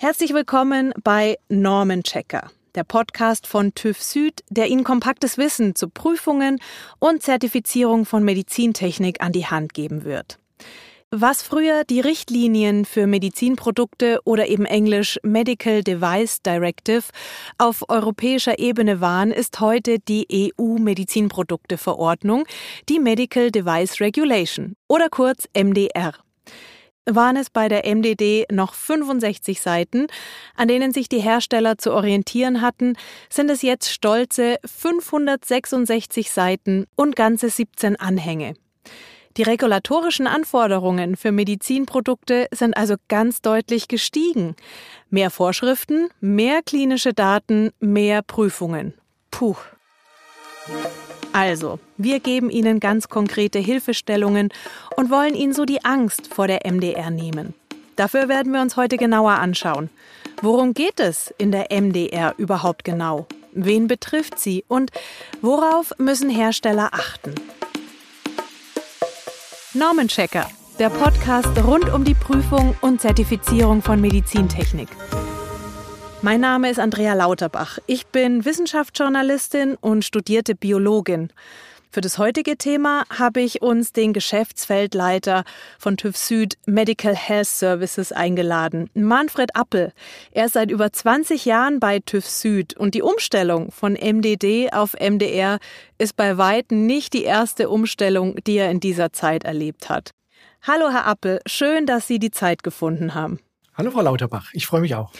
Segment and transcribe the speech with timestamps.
[0.00, 6.60] Herzlich willkommen bei Normenchecker, der Podcast von TÜV Süd, der Ihnen kompaktes Wissen zu Prüfungen
[7.00, 10.38] und Zertifizierung von Medizintechnik an die Hand geben wird.
[11.10, 17.02] Was früher die Richtlinien für Medizinprodukte oder eben englisch Medical Device Directive
[17.58, 22.44] auf europäischer Ebene waren, ist heute die EU-Medizinprodukteverordnung,
[22.88, 26.12] die Medical Device Regulation oder kurz MDR
[27.10, 30.06] waren es bei der MDD noch 65 Seiten,
[30.54, 32.94] an denen sich die Hersteller zu orientieren hatten,
[33.30, 38.54] sind es jetzt stolze 566 Seiten und ganze 17 Anhänge.
[39.36, 44.56] Die regulatorischen Anforderungen für Medizinprodukte sind also ganz deutlich gestiegen.
[45.10, 48.94] Mehr Vorschriften, mehr klinische Daten, mehr Prüfungen.
[49.30, 49.56] Puh.
[51.38, 54.48] Also, wir geben Ihnen ganz konkrete Hilfestellungen
[54.96, 57.54] und wollen Ihnen so die Angst vor der MDR nehmen.
[57.94, 59.88] Dafür werden wir uns heute genauer anschauen.
[60.42, 63.28] Worum geht es in der MDR überhaupt genau?
[63.52, 64.90] Wen betrifft sie und
[65.40, 67.36] worauf müssen Hersteller achten?
[69.74, 70.48] Normenchecker,
[70.80, 74.88] der Podcast rund um die Prüfung und Zertifizierung von Medizintechnik.
[76.20, 77.78] Mein Name ist Andrea Lauterbach.
[77.86, 81.32] Ich bin Wissenschaftsjournalistin und studierte Biologin.
[81.90, 85.44] Für das heutige Thema habe ich uns den Geschäftsfeldleiter
[85.78, 89.92] von TÜV Süd Medical Health Services eingeladen, Manfred Appel.
[90.32, 94.94] Er ist seit über 20 Jahren bei TÜV Süd und die Umstellung von MDD auf
[94.94, 95.60] MDR
[95.98, 100.10] ist bei weitem nicht die erste Umstellung, die er in dieser Zeit erlebt hat.
[100.62, 103.38] Hallo, Herr Appel, schön, dass Sie die Zeit gefunden haben.
[103.76, 105.12] Hallo, Frau Lauterbach, ich freue mich auch.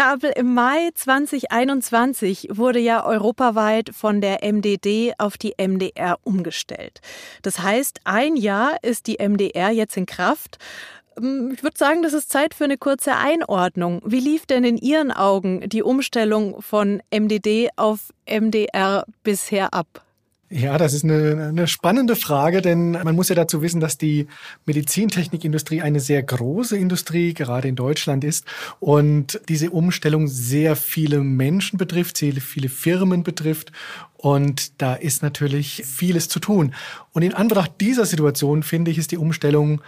[0.00, 7.02] Herr im Mai 2021 wurde ja europaweit von der MDD auf die MDR umgestellt.
[7.42, 10.56] Das heißt, ein Jahr ist die MDR jetzt in Kraft.
[11.18, 14.00] Ähm, ich würde sagen, das ist Zeit für eine kurze Einordnung.
[14.06, 20.02] Wie lief denn in Ihren Augen die Umstellung von MDD auf MDR bisher ab?
[20.52, 24.26] Ja, das ist eine, eine spannende Frage, denn man muss ja dazu wissen, dass die
[24.66, 28.44] Medizintechnikindustrie eine sehr große Industrie, gerade in Deutschland ist,
[28.80, 33.70] und diese Umstellung sehr viele Menschen betrifft, sehr viele Firmen betrifft.
[34.16, 36.74] Und da ist natürlich vieles zu tun.
[37.12, 39.80] Und in Anbetracht dieser Situation, finde ich, ist die Umstellung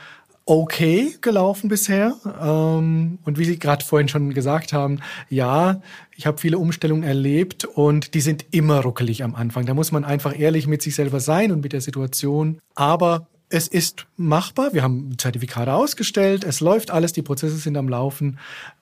[0.45, 2.15] okay gelaufen bisher.
[2.41, 5.81] Ähm, und wie Sie gerade vorhin schon gesagt haben, ja,
[6.17, 9.67] ich habe viele Umstellungen erlebt und die sind immer ruckelig am Anfang.
[9.67, 12.59] Da muss man einfach ehrlich mit sich selber sein und mit der Situation.
[12.75, 14.73] Aber es ist machbar.
[14.73, 16.45] Wir haben Zertifikate ausgestellt.
[16.45, 17.13] Es läuft alles.
[17.13, 18.39] Die Prozesse sind am Laufen.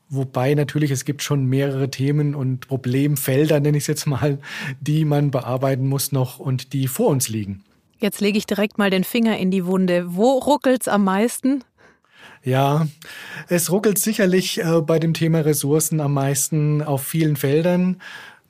[0.09, 4.39] Wobei natürlich es gibt schon mehrere Themen und Problemfelder, nenne ich es jetzt mal,
[4.81, 7.63] die man bearbeiten muss noch und die vor uns liegen.
[8.01, 10.17] Jetzt lege ich direkt mal den Finger in die Wunde.
[10.17, 11.63] Wo ruckelt's am meisten?
[12.43, 12.87] Ja,
[13.49, 18.01] es ruckelt sicherlich äh, bei dem Thema Ressourcen am meisten auf vielen Feldern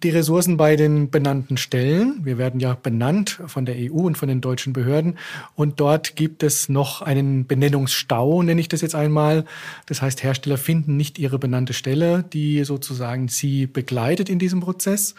[0.03, 2.25] die Ressourcen bei den benannten Stellen.
[2.25, 5.19] Wir werden ja benannt von der EU und von den deutschen Behörden.
[5.55, 9.45] Und dort gibt es noch einen Benennungsstau, nenne ich das jetzt einmal.
[9.87, 15.15] Das heißt, Hersteller finden nicht ihre benannte Stelle, die sozusagen sie begleitet in diesem Prozess.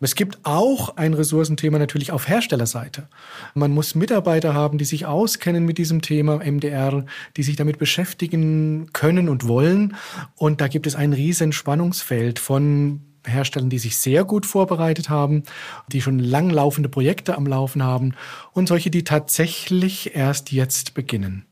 [0.00, 3.08] Es gibt auch ein Ressourcenthema natürlich auf Herstellerseite.
[3.54, 7.04] Man muss Mitarbeiter haben, die sich auskennen mit diesem Thema MDR,
[7.36, 9.96] die sich damit beschäftigen können und wollen.
[10.36, 15.42] Und da gibt es ein riesen Spannungsfeld von Herstellern, die sich sehr gut vorbereitet haben,
[15.88, 18.14] die schon langlaufende Projekte am Laufen haben
[18.52, 21.44] und solche, die tatsächlich erst jetzt beginnen.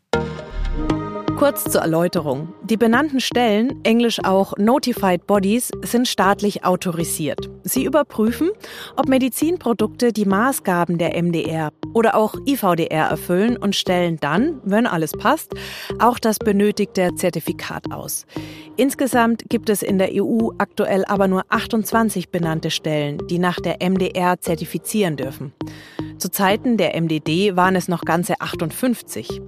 [1.39, 2.53] Kurz zur Erläuterung.
[2.65, 7.49] Die benannten Stellen, englisch auch Notified Bodies, sind staatlich autorisiert.
[7.63, 8.51] Sie überprüfen,
[8.97, 15.13] ob Medizinprodukte die Maßgaben der MDR oder auch IVDR erfüllen und stellen dann, wenn alles
[15.13, 15.53] passt,
[16.01, 18.27] auch das benötigte Zertifikat aus.
[18.77, 23.77] Insgesamt gibt es in der EU aktuell aber nur 28 benannte Stellen, die nach der
[23.81, 25.53] MDR zertifizieren dürfen.
[26.19, 29.41] Zu Zeiten der MDD waren es noch ganze 58.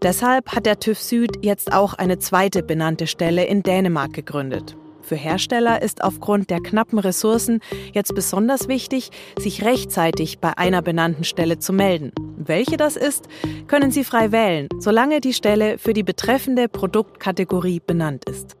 [0.00, 4.76] Deshalb hat der TÜV Süd jetzt auch eine zweite benannte Stelle in Dänemark gegründet.
[5.02, 7.60] Für Hersteller ist aufgrund der knappen Ressourcen
[7.92, 12.12] jetzt besonders wichtig, sich rechtzeitig bei einer benannten Stelle zu melden.
[12.36, 13.26] Welche das ist,
[13.66, 18.56] können Sie frei wählen, solange die Stelle für die betreffende Produktkategorie benannt ist.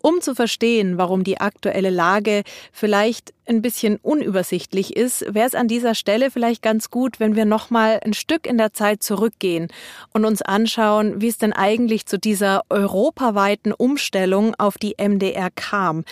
[0.00, 2.42] Um zu verstehen, warum die aktuelle Lage
[2.72, 7.46] vielleicht ein bisschen unübersichtlich ist, wäre es an dieser Stelle vielleicht ganz gut, wenn wir
[7.46, 9.68] noch mal ein Stück in der Zeit zurückgehen
[10.12, 16.04] und uns anschauen, wie es denn eigentlich zu dieser europaweiten Umstellung auf die MDR kam.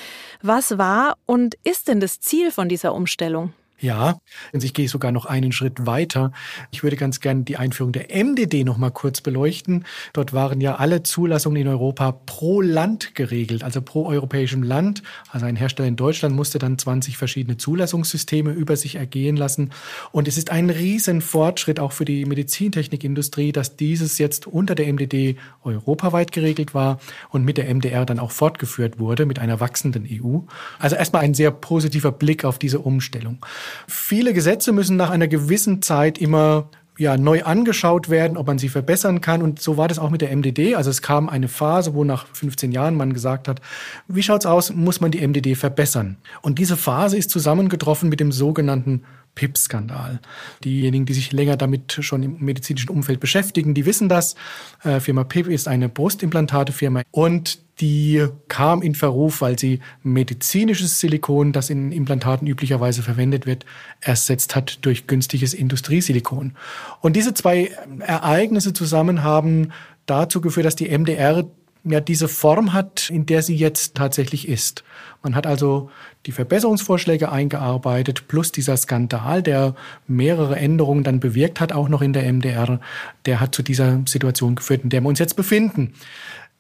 [0.43, 3.53] Was war und ist denn das Ziel von dieser Umstellung?
[3.79, 4.21] Ja,
[4.55, 6.33] und ich gehe sogar noch einen Schritt weiter.
[6.71, 9.85] Ich würde ganz gerne die Einführung der MDD noch mal kurz beleuchten.
[10.15, 15.03] Dort waren ja alle Zulassungen in Europa pro Land geregelt, also pro europäischem Land.
[15.31, 19.73] Also ein Hersteller in Deutschland musste dann 20 verschiedene Zulassungssysteme über sich ergehen lassen.
[20.11, 25.37] Und es ist ein Riesenfortschritt auch für die Medizintechnikindustrie, dass dieses jetzt unter der MDD
[25.65, 26.99] europaweit geregelt war
[27.29, 30.39] und mit der MDR dann auch fortgeführt wurde mit einer wachsenden EU.
[30.79, 33.45] Also erstmal ein sehr positiver Blick auf diese Umstellung.
[33.87, 38.69] Viele Gesetze müssen nach einer gewissen Zeit immer ja, neu angeschaut werden, ob man sie
[38.69, 39.43] verbessern kann.
[39.43, 40.75] Und so war das auch mit der MDD.
[40.75, 43.61] Also es kam eine Phase, wo nach 15 Jahren man gesagt hat,
[44.09, 46.17] wie schaut's aus, muss man die MDD verbessern?
[46.43, 49.03] Und diese Phase ist zusammengetroffen mit dem sogenannten
[49.37, 50.19] PIP-Skandal.
[50.65, 54.35] Diejenigen, die sich länger damit schon im medizinischen Umfeld beschäftigen, die wissen das.
[54.83, 61.53] Äh, Firma PIP ist eine Brustimplantate-Firma und die kam in Verruf, weil sie medizinisches Silikon,
[61.53, 63.67] das in Implantaten üblicherweise verwendet wird,
[64.01, 66.57] ersetzt hat durch günstiges Industriesilikon.
[67.01, 69.73] Und diese zwei Ereignisse zusammen haben
[70.07, 71.45] dazu geführt, dass die MDR
[71.93, 74.85] ja diese Form hat, in der sie jetzt tatsächlich ist.
[75.23, 75.91] Man hat also
[76.27, 79.75] die Verbesserungsvorschläge eingearbeitet, plus dieser Skandal, der
[80.07, 82.81] mehrere Änderungen dann bewirkt hat, auch noch in der MDR,
[83.27, 85.95] der hat zu dieser Situation geführt, in der wir uns jetzt befinden.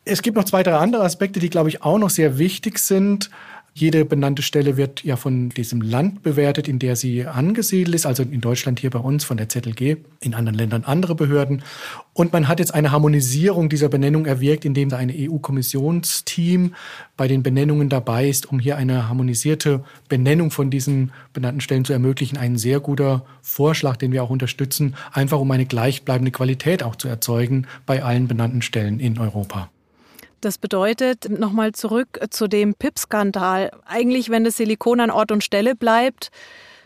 [0.04, 3.30] Es gibt noch zwei, drei andere Aspekte, die, glaube ich, auch noch sehr wichtig sind.
[3.78, 8.22] Jede benannte Stelle wird ja von diesem Land bewertet, in der sie angesiedelt ist, also
[8.22, 11.62] in Deutschland hier bei uns von der ZLG, in anderen Ländern andere Behörden.
[12.14, 16.74] Und man hat jetzt eine Harmonisierung dieser Benennung erwirkt, indem ein EU-Kommissionsteam
[17.18, 21.92] bei den Benennungen dabei ist, um hier eine harmonisierte Benennung von diesen benannten Stellen zu
[21.92, 22.38] ermöglichen.
[22.38, 27.08] Ein sehr guter Vorschlag, den wir auch unterstützen, einfach um eine gleichbleibende Qualität auch zu
[27.08, 29.68] erzeugen bei allen benannten Stellen in Europa.
[30.40, 33.70] Das bedeutet, nochmal zurück zu dem PIP-Skandal.
[33.84, 36.30] Eigentlich, wenn das Silikon an Ort und Stelle bleibt,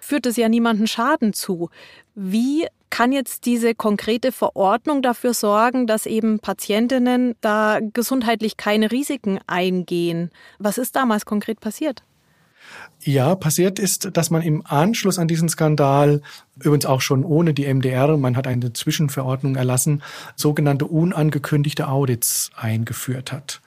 [0.00, 1.68] führt es ja niemanden Schaden zu.
[2.14, 9.38] Wie kann jetzt diese konkrete Verordnung dafür sorgen, dass eben Patientinnen da gesundheitlich keine Risiken
[9.46, 10.30] eingehen?
[10.58, 12.02] Was ist damals konkret passiert?
[13.02, 16.20] Ja, passiert ist, dass man im Anschluss an diesen Skandal,
[16.62, 20.02] übrigens auch schon ohne die MDR, man hat eine Zwischenverordnung erlassen,
[20.36, 23.62] sogenannte unangekündigte Audits eingeführt hat.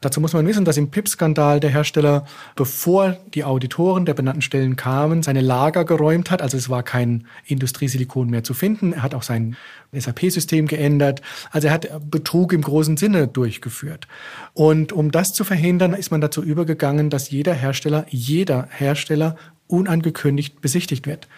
[0.00, 2.24] Dazu muss man wissen, dass im PIP-Skandal der Hersteller,
[2.54, 6.40] bevor die Auditoren der benannten Stellen kamen, seine Lager geräumt hat.
[6.40, 8.92] Also es war kein Industriesilikon mehr zu finden.
[8.92, 9.56] Er hat auch sein
[9.92, 11.20] SAP-System geändert.
[11.50, 14.06] Also er hat Betrug im großen Sinne durchgeführt.
[14.54, 19.34] Und um das zu verhindern, ist man dazu übergegangen, dass jeder Hersteller, jeder Hersteller
[19.68, 21.28] unangekündigt besichtigt wird.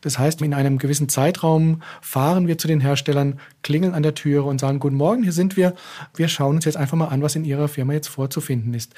[0.00, 4.44] Das heißt, in einem gewissen Zeitraum fahren wir zu den Herstellern, klingeln an der Türe
[4.44, 5.74] und sagen, guten Morgen, hier sind wir.
[6.14, 8.94] Wir schauen uns jetzt einfach mal an, was in Ihrer Firma jetzt vorzufinden ist.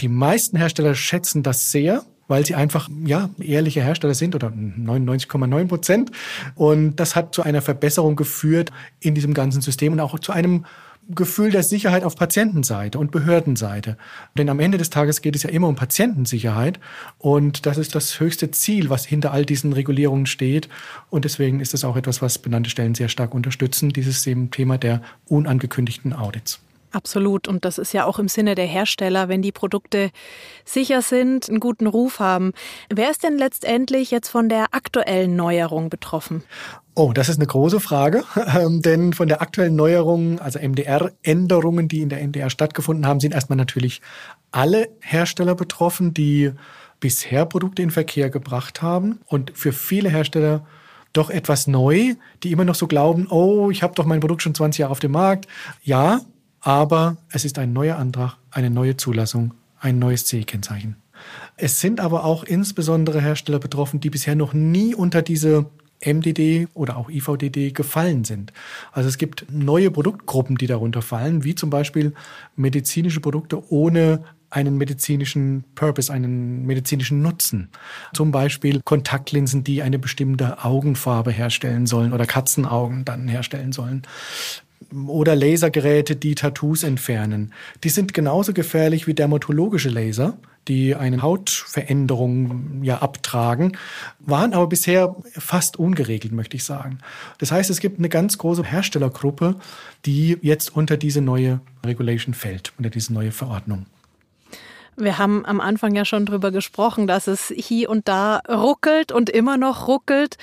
[0.00, 5.68] Die meisten Hersteller schätzen das sehr, weil sie einfach ja ehrliche Hersteller sind oder 99,9
[5.68, 6.10] Prozent.
[6.54, 8.70] Und das hat zu einer Verbesserung geführt
[9.00, 10.64] in diesem ganzen System und auch zu einem
[11.10, 13.98] Gefühl der Sicherheit auf Patientenseite und Behördenseite.
[14.38, 16.80] Denn am Ende des Tages geht es ja immer um Patientensicherheit
[17.18, 20.70] und das ist das höchste Ziel, was hinter all diesen Regulierungen steht.
[21.10, 25.02] Und deswegen ist es auch etwas, was benannte Stellen sehr stark unterstützen, dieses Thema der
[25.26, 26.60] unangekündigten Audits.
[26.92, 27.48] Absolut.
[27.48, 30.10] Und das ist ja auch im Sinne der Hersteller, wenn die Produkte
[30.64, 32.52] sicher sind, einen guten Ruf haben.
[32.90, 36.44] Wer ist denn letztendlich jetzt von der aktuellen Neuerung betroffen?
[36.94, 38.24] Oh, das ist eine große Frage,
[38.58, 43.32] ähm, denn von der aktuellen Neuerung, also MDR-Änderungen, die in der MDR stattgefunden haben, sind
[43.32, 44.02] erstmal natürlich
[44.50, 46.52] alle Hersteller betroffen, die
[47.00, 49.20] bisher Produkte in Verkehr gebracht haben.
[49.26, 50.66] Und für viele Hersteller
[51.12, 54.54] doch etwas neu, die immer noch so glauben, oh, ich habe doch mein Produkt schon
[54.54, 55.46] 20 Jahre auf dem Markt.
[55.82, 56.20] Ja,
[56.62, 60.96] aber es ist ein neuer Antrag, eine neue Zulassung, ein neues CE-Kennzeichen.
[61.56, 65.66] Es sind aber auch insbesondere Hersteller betroffen, die bisher noch nie unter diese
[66.04, 68.52] MDD oder auch IVDD gefallen sind.
[68.92, 72.14] Also es gibt neue Produktgruppen, die darunter fallen, wie zum Beispiel
[72.56, 77.70] medizinische Produkte ohne einen medizinischen Purpose, einen medizinischen Nutzen.
[78.12, 84.02] Zum Beispiel Kontaktlinsen, die eine bestimmte Augenfarbe herstellen sollen oder Katzenaugen dann herstellen sollen
[85.06, 87.52] oder Lasergeräte, die Tattoos entfernen.
[87.84, 90.36] Die sind genauso gefährlich wie dermatologische Laser,
[90.68, 93.76] die eine Hautveränderung ja abtragen,
[94.20, 96.98] waren aber bisher fast ungeregelt, möchte ich sagen.
[97.38, 99.56] Das heißt, es gibt eine ganz große Herstellergruppe,
[100.06, 103.86] die jetzt unter diese neue Regulation fällt, unter diese neue Verordnung.
[104.96, 109.30] Wir haben am Anfang ja schon drüber gesprochen, dass es hier und da ruckelt und
[109.30, 110.36] immer noch ruckelt.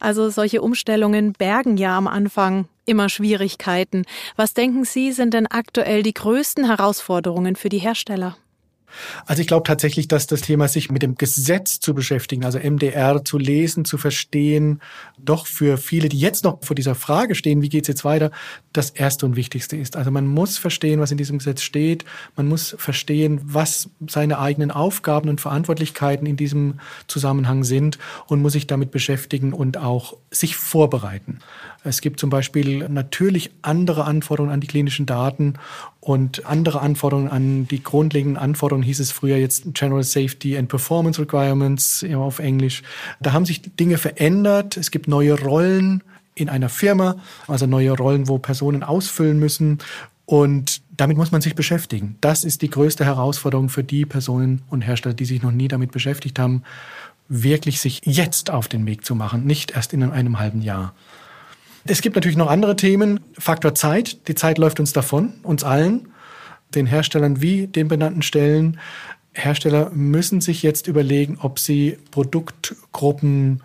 [0.00, 4.04] Also solche Umstellungen bergen ja am Anfang immer Schwierigkeiten.
[4.36, 8.36] Was denken Sie, sind denn aktuell die größten Herausforderungen für die Hersteller?
[9.26, 13.24] Also ich glaube tatsächlich, dass das Thema sich mit dem Gesetz zu beschäftigen, also MDR
[13.24, 14.80] zu lesen, zu verstehen,
[15.18, 18.30] doch für viele, die jetzt noch vor dieser Frage stehen, wie geht's jetzt weiter,
[18.72, 19.96] das erste und wichtigste ist.
[19.96, 22.04] Also man muss verstehen, was in diesem Gesetz steht.
[22.36, 28.52] Man muss verstehen, was seine eigenen Aufgaben und Verantwortlichkeiten in diesem Zusammenhang sind und muss
[28.52, 31.38] sich damit beschäftigen und auch sich vorbereiten.
[31.84, 35.54] Es gibt zum Beispiel natürlich andere Anforderungen an die klinischen Daten
[36.00, 41.20] und andere Anforderungen an die grundlegenden Anforderungen, hieß es früher jetzt General Safety and Performance
[41.20, 42.82] Requirements auf Englisch.
[43.20, 44.76] Da haben sich Dinge verändert.
[44.76, 46.02] Es gibt neue Rollen
[46.34, 49.78] in einer Firma, also neue Rollen, wo Personen ausfüllen müssen.
[50.24, 52.16] Und damit muss man sich beschäftigen.
[52.20, 55.90] Das ist die größte Herausforderung für die Personen und Hersteller, die sich noch nie damit
[55.90, 56.62] beschäftigt haben,
[57.28, 60.94] wirklich sich jetzt auf den Weg zu machen, nicht erst in einem halben Jahr.
[61.84, 63.20] Es gibt natürlich noch andere Themen.
[63.38, 64.28] Faktor Zeit.
[64.28, 66.08] Die Zeit läuft uns davon, uns allen,
[66.74, 68.78] den Herstellern wie den benannten Stellen.
[69.32, 73.62] Hersteller müssen sich jetzt überlegen, ob sie Produktgruppen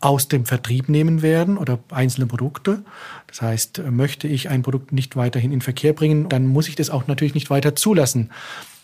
[0.00, 2.84] aus dem Vertrieb nehmen werden oder einzelne Produkte.
[3.26, 6.88] Das heißt, möchte ich ein Produkt nicht weiterhin in Verkehr bringen, dann muss ich das
[6.88, 8.30] auch natürlich nicht weiter zulassen.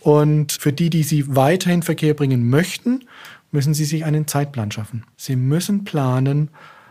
[0.01, 3.05] Und für die, die sie weiterhin in Verkehr bringen möchten,
[3.53, 5.05] müssen sie sich einen Zeitplan schaffen.
[5.17, 6.51] Sie müssen planen,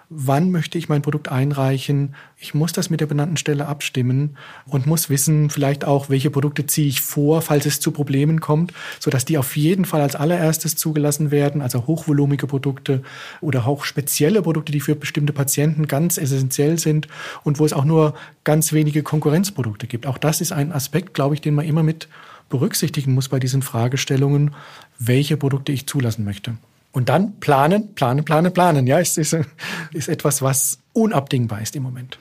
[0.09, 2.15] wann möchte ich mein Produkt einreichen.
[2.37, 6.65] Ich muss das mit der benannten Stelle abstimmen und muss wissen, vielleicht auch, welche Produkte
[6.65, 10.75] ziehe ich vor, falls es zu Problemen kommt, sodass die auf jeden Fall als allererstes
[10.75, 13.01] zugelassen werden, also hochvolumige Produkte
[13.41, 17.07] oder auch spezielle Produkte, die für bestimmte Patienten ganz essentiell sind
[17.43, 20.05] und wo es auch nur ganz wenige Konkurrenzprodukte gibt.
[20.05, 22.07] Auch das ist ein Aspekt, glaube ich, den man immer mit
[22.49, 24.53] berücksichtigen muss bei diesen Fragestellungen,
[24.99, 26.55] welche Produkte ich zulassen möchte.
[26.93, 28.87] Und dann planen, planen, planen, planen.
[28.87, 29.35] Ja, es ist,
[29.93, 32.17] ist etwas, was unabdingbar ist im Moment.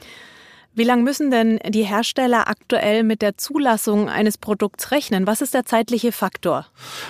[0.74, 5.26] Wie lange müssen denn die Hersteller aktuell mit der Zulassung eines Produkts rechnen?
[5.26, 6.66] Was ist der zeitliche Faktor?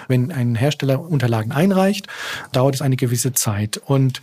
[0.09, 2.09] Wenn ein Hersteller Unterlagen einreicht,
[2.51, 4.21] dauert es eine gewisse Zeit und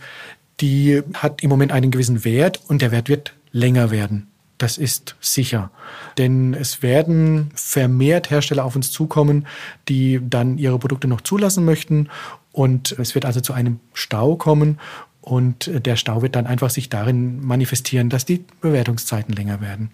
[0.60, 4.30] die hat im Moment einen gewissen Wert und der Wert wird länger werden.
[4.60, 5.70] Das ist sicher.
[6.18, 9.46] Denn es werden vermehrt Hersteller auf uns zukommen,
[9.88, 12.10] die dann ihre Produkte noch zulassen möchten.
[12.52, 14.78] Und es wird also zu einem Stau kommen.
[15.22, 19.92] Und der Stau wird dann einfach sich darin manifestieren, dass die Bewertungszeiten länger werden.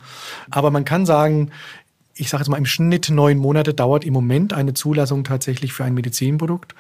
[0.51, 1.53] Aber man kann sagen,
[2.17, 5.85] ich sage jetzt mal im Schnitt neun Monate dauert im Moment eine Zulassung tatsächlich für
[5.85, 6.75] ein Medizinprodukt.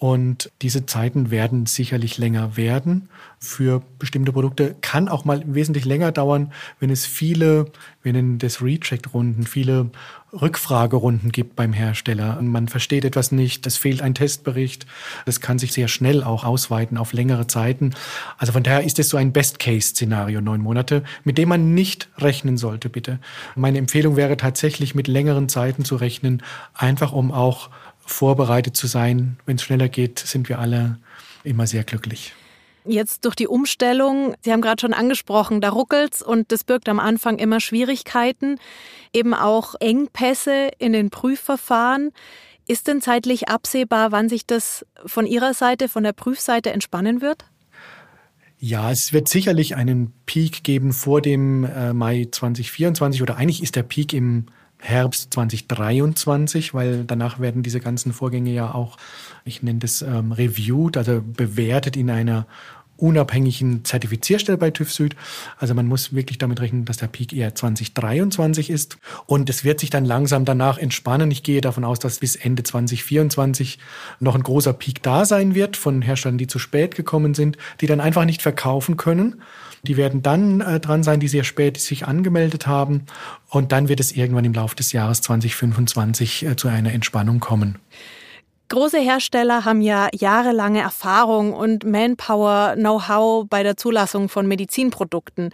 [0.00, 4.74] Und diese Zeiten werden sicherlich länger werden für bestimmte Produkte.
[4.80, 7.66] Kann auch mal wesentlich länger dauern, wenn es viele,
[8.02, 9.90] wir nennen das Recheck-Runden, viele
[10.32, 12.40] Rückfragerunden gibt beim Hersteller.
[12.40, 14.86] Man versteht etwas nicht, es fehlt ein Testbericht.
[15.26, 17.90] Das kann sich sehr schnell auch ausweiten auf längere Zeiten.
[18.38, 22.56] Also von daher ist es so ein Best-Case-Szenario, neun Monate, mit dem man nicht rechnen
[22.56, 23.18] sollte, bitte.
[23.54, 26.42] Meine Empfehlung wäre tatsächlich mit längeren Zeiten zu rechnen,
[26.72, 27.68] einfach um auch
[28.10, 29.38] vorbereitet zu sein.
[29.46, 30.98] Wenn es schneller geht, sind wir alle
[31.44, 32.32] immer sehr glücklich.
[32.86, 36.98] Jetzt durch die Umstellung, Sie haben gerade schon angesprochen, da ruckelt's und das birgt am
[36.98, 38.58] Anfang immer Schwierigkeiten,
[39.12, 42.10] eben auch Engpässe in den Prüfverfahren.
[42.66, 47.44] Ist denn zeitlich absehbar, wann sich das von Ihrer Seite, von der Prüfseite entspannen wird?
[48.58, 53.74] Ja, es wird sicherlich einen Peak geben vor dem äh, Mai 2024 oder eigentlich ist
[53.74, 54.46] der Peak im
[54.80, 58.96] Herbst 2023, weil danach werden diese ganzen Vorgänge ja auch,
[59.44, 62.46] ich nenne das ähm, reviewed, also bewertet in einer
[63.00, 65.16] unabhängigen Zertifizierstelle bei TÜV Süd.
[65.58, 68.98] Also man muss wirklich damit rechnen, dass der Peak eher 2023 ist.
[69.26, 71.30] Und es wird sich dann langsam danach entspannen.
[71.30, 73.78] Ich gehe davon aus, dass bis Ende 2024
[74.20, 77.86] noch ein großer Peak da sein wird von Herstellern, die zu spät gekommen sind, die
[77.86, 79.42] dann einfach nicht verkaufen können
[79.82, 83.06] die werden dann äh, dran sein, die sehr spät sich angemeldet haben.
[83.48, 87.78] Und dann wird es irgendwann im Laufe des Jahres 2025 äh, zu einer Entspannung kommen.
[88.70, 95.50] Große Hersteller haben ja jahrelange Erfahrung und Manpower, Know-how bei der Zulassung von Medizinprodukten.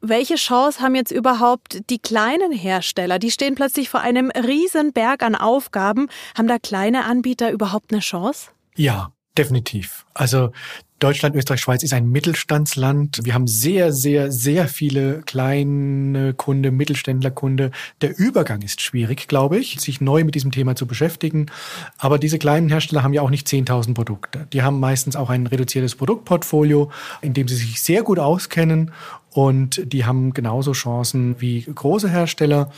[0.00, 3.20] Welche Chance haben jetzt überhaupt die kleinen Hersteller?
[3.20, 6.08] Die stehen plötzlich vor einem riesen Berg an Aufgaben.
[6.36, 8.50] Haben da kleine Anbieter überhaupt eine Chance?
[8.74, 10.04] Ja, definitiv.
[10.12, 10.50] Also
[11.00, 13.20] Deutschland, Österreich, Schweiz ist ein Mittelstandsland.
[13.24, 17.70] Wir haben sehr, sehr, sehr viele kleine Kunde, Mittelständlerkunde.
[18.02, 21.46] Der Übergang ist schwierig, glaube ich, sich neu mit diesem Thema zu beschäftigen.
[21.96, 24.46] Aber diese kleinen Hersteller haben ja auch nicht 10.000 Produkte.
[24.52, 26.90] Die haben meistens auch ein reduziertes Produktportfolio,
[27.22, 28.92] in dem sie sich sehr gut auskennen
[29.32, 32.70] und die haben genauso Chancen wie große Hersteller.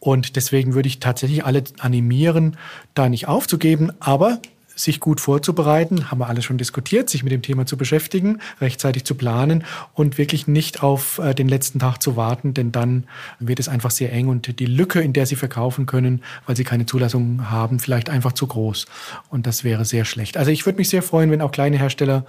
[0.00, 2.56] Und deswegen würde ich tatsächlich alle animieren,
[2.94, 4.40] da nicht aufzugeben, aber
[4.78, 9.04] sich gut vorzubereiten, haben wir alle schon diskutiert, sich mit dem Thema zu beschäftigen, rechtzeitig
[9.04, 13.04] zu planen und wirklich nicht auf äh, den letzten Tag zu warten, denn dann
[13.40, 16.64] wird es einfach sehr eng und die Lücke, in der sie verkaufen können, weil sie
[16.64, 18.86] keine Zulassung haben, vielleicht einfach zu groß.
[19.30, 20.36] Und das wäre sehr schlecht.
[20.36, 22.24] Also ich würde mich sehr freuen, wenn auch kleine Hersteller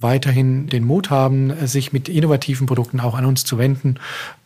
[0.00, 3.96] weiterhin den Mut haben, sich mit innovativen Produkten auch an uns zu wenden.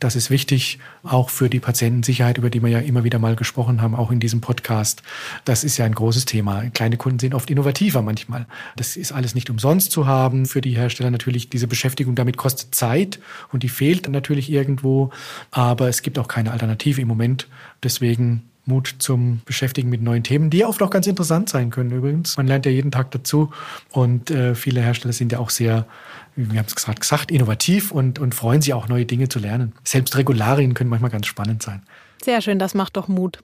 [0.00, 3.80] Das ist wichtig, auch für die Patientensicherheit, über die wir ja immer wieder mal gesprochen
[3.80, 5.02] haben, auch in diesem Podcast.
[5.44, 6.64] Das ist ja ein großes Thema.
[6.70, 8.46] Kleine Kunden sind oft innovativer manchmal.
[8.76, 10.46] Das ist alles nicht umsonst zu haben.
[10.46, 13.20] Für die Hersteller natürlich diese Beschäftigung damit kostet Zeit
[13.52, 15.10] und die fehlt natürlich irgendwo.
[15.50, 17.48] Aber es gibt auch keine Alternative im Moment.
[17.82, 22.36] Deswegen Mut zum Beschäftigen mit neuen Themen, die oft auch ganz interessant sein können übrigens.
[22.36, 23.50] Man lernt ja jeden Tag dazu
[23.90, 25.86] und äh, viele Hersteller sind ja auch sehr,
[26.34, 29.72] wir haben es gerade gesagt, innovativ und, und freuen sich auch neue Dinge zu lernen.
[29.84, 31.82] Selbst Regularien können manchmal ganz spannend sein.
[32.22, 33.42] Sehr schön, das macht doch Mut.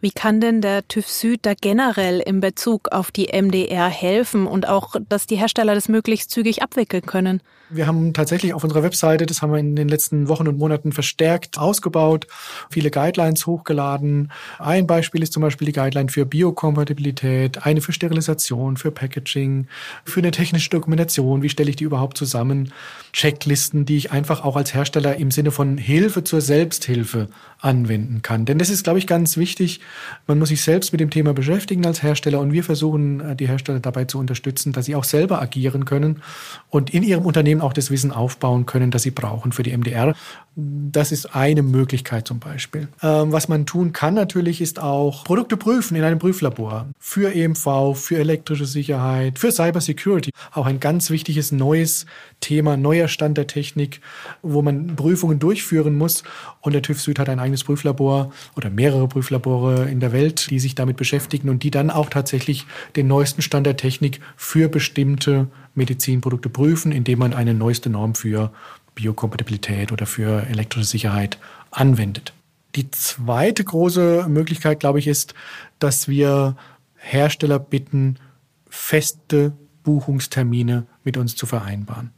[0.00, 4.68] Wie kann denn der TÜV Süd da generell in Bezug auf die MDR helfen und
[4.68, 7.40] auch, dass die Hersteller das möglichst zügig abwickeln können?
[7.68, 10.92] Wir haben tatsächlich auf unserer Webseite, das haben wir in den letzten Wochen und Monaten
[10.92, 12.28] verstärkt ausgebaut,
[12.70, 14.30] viele Guidelines hochgeladen.
[14.60, 19.66] Ein Beispiel ist zum Beispiel die Guideline für Biokompatibilität, eine für Sterilisation, für Packaging,
[20.04, 22.72] für eine technische Dokumentation, wie stelle ich die überhaupt zusammen,
[23.12, 28.44] Checklisten, die ich einfach auch als Hersteller im Sinne von Hilfe zur Selbsthilfe anwenden kann.
[28.44, 29.80] Denn das ist, glaube ich, ganz wichtig.
[30.26, 33.48] Man muss sich selbst mit dem Thema beschäftigen als Hersteller und wir versuchen, äh, die
[33.48, 36.22] Hersteller dabei zu unterstützen, dass sie auch selber agieren können
[36.70, 40.14] und in ihrem Unternehmen auch das Wissen aufbauen können, das sie brauchen für die MDR.
[40.58, 42.88] Das ist eine Möglichkeit zum Beispiel.
[43.02, 47.94] Ähm, was man tun kann natürlich, ist auch Produkte prüfen in einem Prüflabor für EMV,
[47.94, 50.30] für elektrische Sicherheit, für Cybersecurity.
[50.52, 52.06] Auch ein ganz wichtiges neues
[52.40, 54.00] Thema, neuer Stand der Technik,
[54.40, 56.22] wo man Prüfungen durchführen muss.
[56.62, 60.58] Und der TÜV Süd hat ein eigenes Prüflabor oder mehrere Prüflabore in der Welt, die
[60.58, 62.64] sich damit beschäftigen und die dann auch tatsächlich
[62.96, 68.52] den neuesten Stand der Technik für bestimmte Medizinprodukte prüfen, indem man eine neueste Norm für
[68.96, 71.38] Biokompatibilität oder für elektrische Sicherheit
[71.70, 72.32] anwendet.
[72.74, 75.34] Die zweite große Möglichkeit, glaube ich, ist,
[75.78, 76.56] dass wir
[76.96, 78.16] Hersteller bitten,
[78.68, 79.52] feste
[79.84, 82.10] Buchungstermine mit uns zu vereinbaren.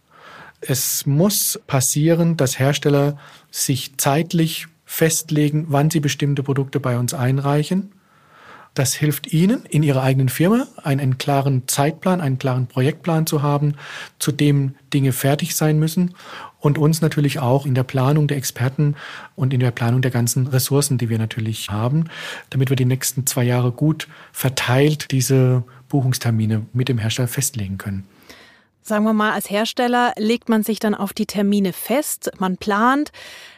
[0.60, 3.18] Es muss passieren, dass Hersteller
[3.50, 7.92] sich zeitlich festlegen, wann sie bestimmte Produkte bei uns einreichen
[8.78, 13.42] das hilft Ihnen in Ihrer eigenen Firma einen, einen, klaren Zeitplan, einen klaren Projektplan zu
[13.42, 13.74] haben,
[14.18, 16.14] zu dem Dinge fertig sein müssen
[16.60, 18.94] und uns natürlich auch in der Planung der Experten
[19.34, 22.04] und in der Planung der ganzen Ressourcen, die wir natürlich haben,
[22.50, 28.04] damit wir die nächsten zwei Jahre gut verteilt diese Buchungstermine mit dem Hersteller festlegen können.
[28.88, 33.10] Sagen wir mal, als Hersteller legt man sich dann auf die Termine fest, man plant,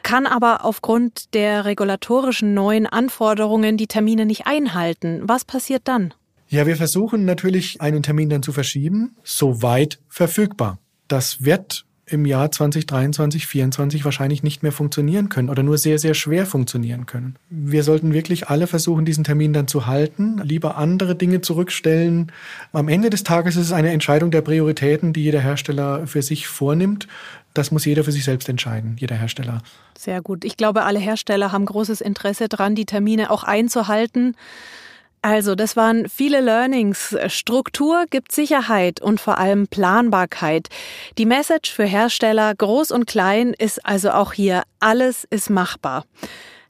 [0.03, 5.21] kann aber aufgrund der regulatorischen neuen Anforderungen die Termine nicht einhalten.
[5.23, 6.13] Was passiert dann?
[6.49, 10.79] Ja, wir versuchen natürlich einen Termin dann zu verschieben, soweit verfügbar.
[11.07, 16.15] Das wird im Jahr 2023, 2024 wahrscheinlich nicht mehr funktionieren können oder nur sehr, sehr
[16.15, 17.37] schwer funktionieren können.
[17.49, 22.33] Wir sollten wirklich alle versuchen, diesen Termin dann zu halten, lieber andere Dinge zurückstellen.
[22.73, 26.47] Am Ende des Tages ist es eine Entscheidung der Prioritäten, die jeder Hersteller für sich
[26.47, 27.09] vornimmt.
[27.55, 29.63] Das muss jeder für sich selbst entscheiden, jeder Hersteller.
[29.99, 30.45] Sehr gut.
[30.45, 34.37] Ich glaube, alle Hersteller haben großes Interesse daran, die Termine auch einzuhalten.
[35.23, 37.15] Also, das waren viele Learnings.
[37.27, 40.69] Struktur gibt Sicherheit und vor allem Planbarkeit.
[41.19, 46.05] Die Message für Hersteller, groß und klein, ist also auch hier, alles ist machbar.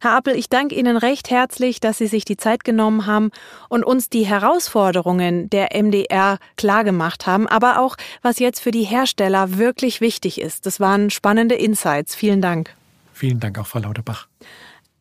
[0.03, 3.31] Herr Appel, ich danke Ihnen recht herzlich, dass Sie sich die Zeit genommen haben
[3.69, 9.59] und uns die Herausforderungen der MDR klargemacht haben, aber auch, was jetzt für die Hersteller
[9.59, 10.65] wirklich wichtig ist.
[10.65, 12.15] Das waren spannende Insights.
[12.15, 12.75] Vielen Dank.
[13.13, 14.27] Vielen Dank auch, Frau Lauterbach.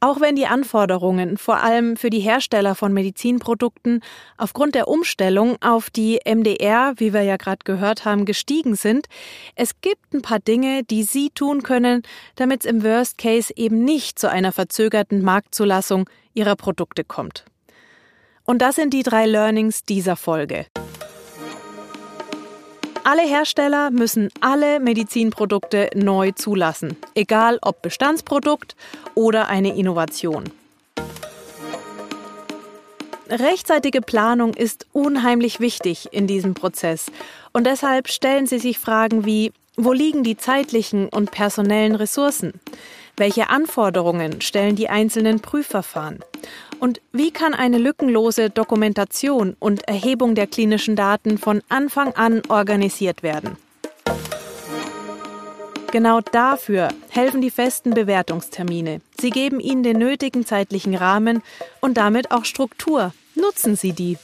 [0.01, 4.01] Auch wenn die Anforderungen vor allem für die Hersteller von Medizinprodukten
[4.37, 9.07] aufgrund der Umstellung auf die MDR, wie wir ja gerade gehört haben, gestiegen sind,
[9.55, 12.03] es gibt ein paar Dinge, die Sie tun können,
[12.35, 17.43] damit es im Worst Case eben nicht zu einer verzögerten Marktzulassung Ihrer Produkte kommt.
[18.45, 20.65] Und das sind die drei Learnings dieser Folge.
[23.11, 28.75] Alle Hersteller müssen alle Medizinprodukte neu zulassen, egal ob Bestandsprodukt
[29.15, 30.43] oder eine Innovation.
[33.27, 37.07] Rechtzeitige Planung ist unheimlich wichtig in diesem Prozess
[37.51, 42.61] und deshalb stellen Sie sich Fragen wie, wo liegen die zeitlichen und personellen Ressourcen?
[43.19, 46.19] Welche Anforderungen stellen die einzelnen Prüfverfahren?
[46.79, 53.21] Und wie kann eine lückenlose Dokumentation und Erhebung der klinischen Daten von Anfang an organisiert
[53.21, 53.57] werden?
[55.91, 59.01] Genau dafür helfen die festen Bewertungstermine.
[59.19, 61.43] Sie geben Ihnen den nötigen zeitlichen Rahmen
[61.81, 63.13] und damit auch Struktur.
[63.35, 64.17] Nutzen Sie die.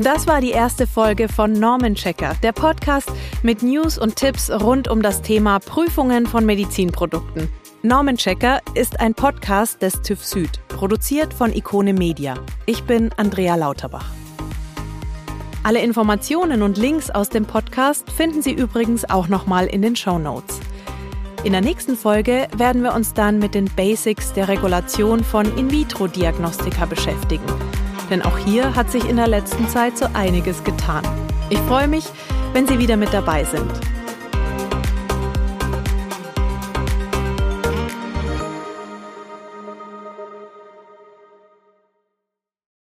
[0.00, 3.10] Das war die erste Folge von Normenchecker, der Podcast
[3.42, 7.48] mit News und Tipps rund um das Thema Prüfungen von Medizinprodukten.
[7.82, 12.34] Normenchecker ist ein Podcast des TÜV Süd, produziert von Ikone Media.
[12.66, 14.06] Ich bin Andrea Lauterbach.
[15.64, 20.20] Alle Informationen und Links aus dem Podcast finden Sie übrigens auch nochmal in den Show
[20.20, 20.60] Notes.
[21.42, 26.86] In der nächsten Folge werden wir uns dann mit den Basics der Regulation von In-vitro-Diagnostika
[26.86, 27.46] beschäftigen.
[28.10, 31.02] Denn auch hier hat sich in der letzten Zeit so einiges getan.
[31.50, 32.06] Ich freue mich,
[32.52, 33.70] wenn Sie wieder mit dabei sind.